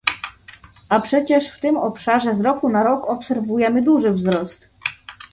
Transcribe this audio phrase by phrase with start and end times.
[0.89, 4.69] A przecież w tym obszarze z roku na rok obserwujemy duży wzrost